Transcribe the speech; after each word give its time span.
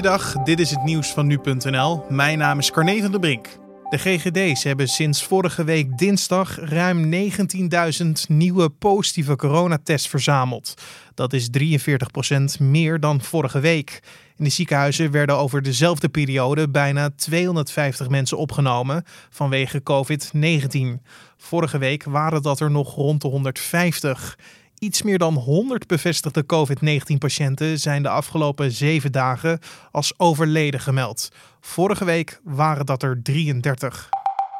Goeiedag, 0.00 0.32
dit 0.44 0.60
is 0.60 0.70
het 0.70 0.84
nieuws 0.84 1.12
van 1.12 1.26
nu.nl. 1.26 2.04
Mijn 2.08 2.38
naam 2.38 2.58
is 2.58 2.70
Carne 2.70 3.00
van 3.00 3.10
der 3.10 3.20
Brink. 3.20 3.48
De 3.88 3.98
GGD's 3.98 4.64
hebben 4.64 4.88
sinds 4.88 5.24
vorige 5.24 5.64
week 5.64 5.98
dinsdag 5.98 6.56
ruim 6.60 7.12
19.000 7.12 8.10
nieuwe 8.28 8.70
positieve 8.70 9.36
coronatests 9.36 10.08
verzameld. 10.08 10.74
Dat 11.14 11.32
is 11.32 11.48
43% 11.58 12.60
meer 12.60 13.00
dan 13.00 13.20
vorige 13.20 13.60
week. 13.60 14.02
In 14.36 14.44
de 14.44 14.50
ziekenhuizen 14.50 15.10
werden 15.10 15.36
over 15.36 15.62
dezelfde 15.62 16.08
periode 16.08 16.68
bijna 16.68 17.10
250 17.16 18.08
mensen 18.08 18.38
opgenomen 18.38 19.04
vanwege 19.30 19.82
COVID-19. 19.82 21.02
Vorige 21.36 21.78
week 21.78 22.04
waren 22.04 22.42
dat 22.42 22.60
er 22.60 22.70
nog 22.70 22.94
rond 22.94 23.22
de 23.22 23.28
150. 23.28 24.38
Iets 24.80 25.02
meer 25.02 25.18
dan 25.18 25.34
100 25.34 25.86
bevestigde 25.86 26.46
COVID-19-patiënten 26.46 27.78
zijn 27.78 28.02
de 28.02 28.08
afgelopen 28.08 28.72
zeven 28.72 29.12
dagen 29.12 29.58
als 29.90 30.18
overleden 30.18 30.80
gemeld. 30.80 31.28
Vorige 31.60 32.04
week 32.04 32.40
waren 32.44 32.86
dat 32.86 33.02
er 33.02 33.22
33. 33.22 34.08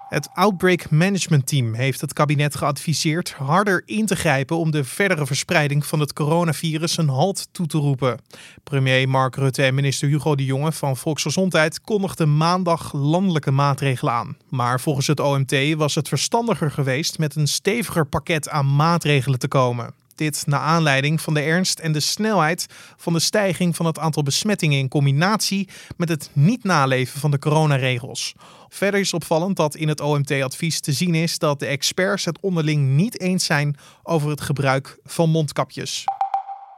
Het 0.09 0.29
Outbreak 0.33 0.91
Management 0.91 1.47
Team 1.47 1.75
heeft 1.75 2.01
het 2.01 2.13
kabinet 2.13 2.57
geadviseerd 2.57 3.33
harder 3.33 3.83
in 3.85 4.07
te 4.07 4.17
grijpen 4.17 4.57
om 4.57 4.71
de 4.71 4.85
verdere 4.85 5.27
verspreiding 5.27 5.87
van 5.87 6.01
het 6.01 6.13
coronavirus 6.13 6.97
een 6.97 7.09
halt 7.09 7.49
toe 7.53 7.67
te 7.67 7.79
roepen. 7.79 8.21
Premier 8.65 9.09
Mark 9.09 9.37
Rutte 9.37 9.63
en 9.63 9.75
minister 9.75 10.09
Hugo 10.09 10.35
de 10.35 10.45
Jonge 10.45 10.73
van 10.73 10.97
Volksgezondheid 10.97 11.81
kondigden 11.81 12.37
maandag 12.37 12.93
landelijke 12.93 13.51
maatregelen 13.51 14.13
aan. 14.13 14.37
Maar 14.49 14.81
volgens 14.81 15.07
het 15.07 15.21
OMT 15.21 15.75
was 15.75 15.95
het 15.95 16.09
verstandiger 16.09 16.71
geweest 16.71 17.19
met 17.19 17.37
een 17.37 17.49
steviger 17.49 18.07
pakket 18.07 18.49
aan 18.49 18.77
maatregelen 18.77 19.39
te 19.39 19.49
komen. 19.49 19.95
Dit 20.21 20.47
naar 20.47 20.61
aanleiding 20.61 21.21
van 21.21 21.35
de 21.35 21.41
ernst 21.41 21.79
en 21.79 21.93
de 21.93 22.01
snelheid 22.01 22.67
van 22.97 23.13
de 23.13 23.19
stijging 23.19 23.77
van 23.77 23.87
het 23.87 23.99
aantal 23.99 24.23
besmettingen 24.23 24.79
in 24.79 24.89
combinatie 24.89 25.69
met 25.97 26.09
het 26.09 26.31
niet 26.33 26.65
naleven 26.65 27.21
van 27.21 27.31
de 27.31 27.39
coronaregels. 27.39 28.35
Verder 28.69 29.01
is 29.01 29.15
opvallend 29.15 29.57
dat 29.57 29.75
in 29.75 29.89
het 29.89 30.01
OMT-advies 30.01 30.81
te 30.81 30.93
zien 30.93 31.15
is 31.15 31.39
dat 31.39 31.59
de 31.59 31.67
experts 31.67 32.25
het 32.25 32.41
onderling 32.41 32.89
niet 32.89 33.21
eens 33.21 33.45
zijn 33.45 33.77
over 34.03 34.31
het 34.31 34.41
gebruik 34.41 34.99
van 35.05 35.31
mondkapjes. 35.31 36.05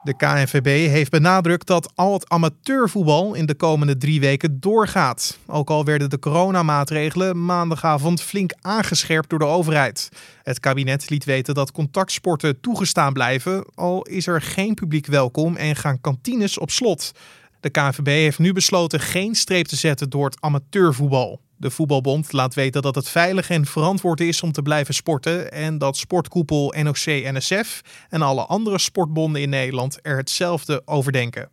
De 0.05 0.17
KNVB 0.17 0.89
heeft 0.89 1.11
benadrukt 1.11 1.67
dat 1.67 1.93
al 1.95 2.13
het 2.13 2.29
amateurvoetbal 2.29 3.35
in 3.35 3.47
de 3.47 3.55
komende 3.55 3.97
drie 3.97 4.21
weken 4.21 4.61
doorgaat. 4.61 5.39
Ook 5.47 5.71
al 5.71 5.85
werden 5.85 6.11
de 6.11 6.19
coronamaatregelen 6.19 7.45
maandagavond 7.45 8.23
flink 8.23 8.53
aangescherpt 8.61 9.31
door 9.31 9.39
de 9.39 9.45
overheid. 9.45 10.09
Het 10.43 10.61
kabinet 10.61 11.11
liet 11.11 11.25
weten 11.25 11.55
dat 11.55 11.73
contactsporten 11.73 12.61
toegestaan 12.61 13.13
blijven, 13.13 13.65
al 13.75 14.03
is 14.03 14.27
er 14.27 14.43
geen 14.43 14.75
publiek 14.75 15.07
welkom 15.07 15.57
en 15.57 15.77
gaan 15.77 16.01
kantines 16.01 16.59
op 16.59 16.71
slot. 16.71 17.13
De 17.61 17.71
KNVB 17.71 18.07
heeft 18.07 18.39
nu 18.39 18.53
besloten 18.53 19.01
geen 19.01 19.35
streep 19.35 19.67
te 19.67 19.77
zetten 19.77 20.11
door 20.11 20.25
het 20.25 20.41
amateurvoetbal. 20.41 21.41
De 21.63 21.71
voetbalbond 21.71 22.33
laat 22.33 22.55
weten 22.55 22.83
dat 22.83 22.95
het 22.95 23.09
veilig 23.09 23.51
en 23.51 23.67
verantwoord 23.67 24.21
is 24.21 24.43
om 24.43 24.53
te 24.53 24.63
blijven 24.63 24.95
sporten 24.95 25.53
en 25.53 25.79
dat 25.79 25.97
sportkoepel 25.97 26.75
NOC-NSF 26.83 27.81
en 28.09 28.23
alle 28.23 28.47
andere 28.47 28.79
sportbonden 28.79 29.43
in 29.43 29.49
Nederland 29.49 29.99
er 30.03 30.17
hetzelfde 30.17 30.83
over 30.85 31.13
denken. 31.13 31.51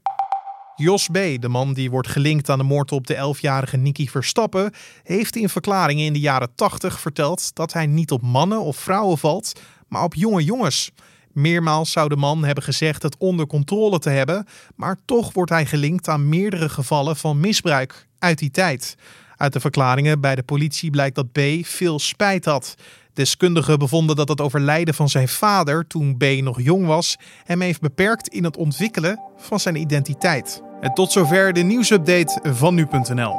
Jos 0.75 1.07
B., 1.07 1.13
de 1.13 1.47
man 1.47 1.73
die 1.73 1.89
wordt 1.89 2.07
gelinkt 2.07 2.49
aan 2.49 2.57
de 2.57 2.63
moord 2.63 2.91
op 2.91 3.07
de 3.07 3.35
11-jarige 3.35 3.77
Nicky 3.77 4.07
Verstappen, 4.07 4.73
heeft 5.03 5.35
in 5.35 5.49
verklaringen 5.49 6.05
in 6.05 6.13
de 6.13 6.19
jaren 6.19 6.55
80 6.55 6.99
verteld 6.99 7.55
dat 7.55 7.73
hij 7.73 7.85
niet 7.85 8.11
op 8.11 8.21
mannen 8.21 8.61
of 8.61 8.77
vrouwen 8.77 9.17
valt, 9.17 9.61
maar 9.87 10.03
op 10.03 10.15
jonge 10.15 10.43
jongens. 10.43 10.91
Meermaals 11.31 11.91
zou 11.91 12.09
de 12.09 12.15
man 12.15 12.43
hebben 12.43 12.63
gezegd 12.63 13.03
het 13.03 13.17
onder 13.17 13.47
controle 13.47 13.99
te 13.99 14.09
hebben, 14.09 14.47
maar 14.75 14.97
toch 15.05 15.33
wordt 15.33 15.51
hij 15.51 15.65
gelinkt 15.65 16.07
aan 16.07 16.29
meerdere 16.29 16.69
gevallen 16.69 17.15
van 17.15 17.39
misbruik 17.39 18.07
uit 18.19 18.39
die 18.39 18.51
tijd. 18.51 18.95
Uit 19.39 19.53
de 19.53 19.59
verklaringen 19.59 20.21
bij 20.21 20.35
de 20.35 20.43
politie 20.43 20.89
blijkt 20.89 21.15
dat 21.15 21.31
B 21.31 21.39
veel 21.61 21.99
spijt 21.99 22.45
had. 22.45 22.75
Deskundigen 23.13 23.79
bevonden 23.79 24.15
dat 24.15 24.29
het 24.29 24.41
overlijden 24.41 24.93
van 24.93 25.09
zijn 25.09 25.27
vader, 25.27 25.87
toen 25.87 26.17
B 26.17 26.23
nog 26.23 26.61
jong 26.61 26.85
was, 26.85 27.17
hem 27.43 27.61
heeft 27.61 27.81
beperkt 27.81 28.27
in 28.27 28.43
het 28.43 28.57
ontwikkelen 28.57 29.19
van 29.37 29.59
zijn 29.59 29.75
identiteit. 29.75 30.61
En 30.81 30.93
tot 30.93 31.11
zover 31.11 31.53
de 31.53 31.61
nieuwsupdate 31.61 32.39
van 32.53 32.75
nu.nl. 32.75 33.37